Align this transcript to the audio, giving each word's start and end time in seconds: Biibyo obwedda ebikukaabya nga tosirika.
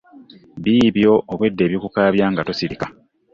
Biibyo 0.63 1.11
obwedda 1.31 1.61
ebikukaabya 1.67 2.25
nga 2.31 2.41
tosirika. 2.47 2.85